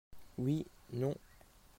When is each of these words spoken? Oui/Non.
Oui/Non. 0.39 1.13